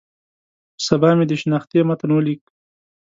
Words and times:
په 0.75 0.81
سبا 0.87 1.09
مې 1.17 1.25
د 1.27 1.31
شنختې 1.41 1.79
متن 1.87 2.09
ولیک. 2.13 2.43